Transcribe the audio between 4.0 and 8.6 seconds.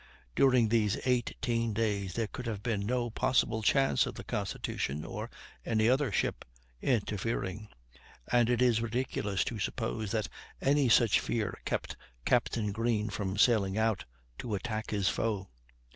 of the Constitution or any other ship interfering, and